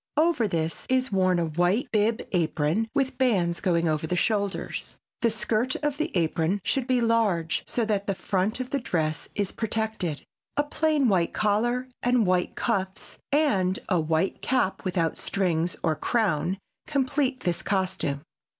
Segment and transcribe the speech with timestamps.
[0.17, 4.97] Over this is worn a white bib apron with bands going over the shoulders.
[5.21, 9.29] The skirt of the apron should be large so that the front of the dress
[9.35, 10.23] is protected.
[10.57, 16.57] A plain white collar and white cuffs and a white cap without strings or crown
[16.87, 18.21] complete this costume.